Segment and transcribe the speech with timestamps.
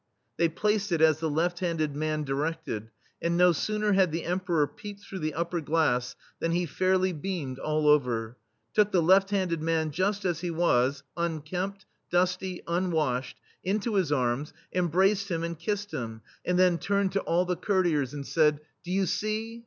[0.37, 2.89] They placed it as the left handed man diredted,
[3.21, 7.59] and no sooner had the Emperor peeped through the upper glass than he fairly beamed
[7.59, 8.35] all over,
[8.73, 13.37] took the left handed man just as he was— unkempt, dusty, unwashed—
[13.73, 17.83] into his arms, embraced him, and kissed him, and then turned to all the cour
[17.83, 19.59] THE STEEL FLEA tiers and said:" Do you see